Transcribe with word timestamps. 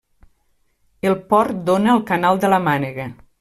El 1.09 1.17
port 1.33 1.59
dóna 1.67 1.93
al 1.97 2.03
canal 2.13 2.41
de 2.47 2.51
la 2.55 2.61
Mànega. 2.71 3.07